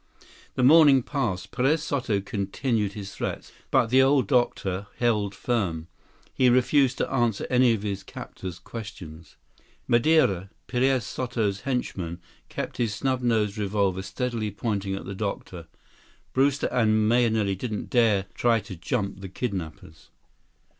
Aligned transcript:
154 0.55 0.55
The 0.55 0.67
morning 0.67 1.03
passed. 1.03 1.51
Perez 1.51 1.83
Soto 1.83 2.19
continued 2.21 2.93
his 2.93 3.13
threats. 3.13 3.51
But 3.69 3.91
the 3.91 4.01
old 4.01 4.27
doctor 4.27 4.87
held 4.97 5.35
firm. 5.35 5.89
He 6.33 6.49
refused 6.49 6.97
to 6.97 7.13
answer 7.13 7.45
any 7.51 7.75
of 7.75 7.83
his 7.83 8.01
captor's 8.01 8.57
questions. 8.57 9.35
Madeira, 9.87 10.49
Perez 10.65 11.03
Soto's 11.05 11.61
henchman, 11.61 12.19
kept 12.49 12.77
his 12.77 12.95
snub 12.95 13.21
nosed 13.21 13.59
revolver 13.59 14.01
steadily 14.01 14.49
pointed 14.49 14.95
at 14.95 15.05
the 15.05 15.13
doctor. 15.13 15.67
Brewster 16.33 16.65
and 16.71 17.07
Mahenili 17.07 17.55
didn't 17.55 17.91
dare 17.91 18.25
try 18.33 18.59
to 18.59 18.75
jump 18.75 19.19
the 19.21 19.29
kidnapers. 19.29 20.09